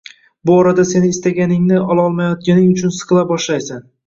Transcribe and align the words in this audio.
Bu 0.49 0.53
orada 0.61 0.85
sen 0.91 1.05
istaganingni 1.09 1.77
ololmayotganing 1.83 2.73
uchun 2.79 2.97
siqila 3.03 3.29
boshlaysan 3.35 3.87